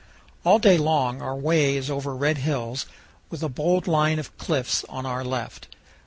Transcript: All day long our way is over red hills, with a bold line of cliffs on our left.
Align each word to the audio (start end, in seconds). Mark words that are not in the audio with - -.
All 0.43 0.57
day 0.57 0.79
long 0.79 1.21
our 1.21 1.35
way 1.35 1.77
is 1.77 1.91
over 1.91 2.15
red 2.15 2.39
hills, 2.39 2.87
with 3.29 3.43
a 3.43 3.49
bold 3.49 3.87
line 3.87 4.17
of 4.17 4.35
cliffs 4.35 4.83
on 4.89 5.05
our 5.05 5.23
left. 5.23 5.67